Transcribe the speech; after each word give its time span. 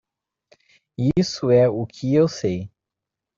Isso 1.15 1.51
é 1.51 1.69
o 1.69 1.85
que 1.85 2.15
eu 2.15 2.27
sei. 2.27 2.71